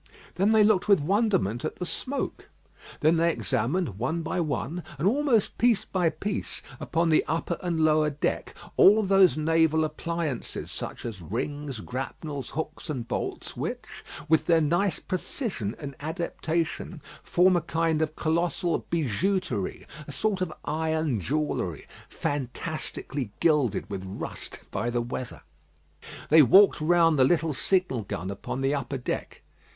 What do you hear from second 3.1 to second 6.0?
they examined one by one, and almost piece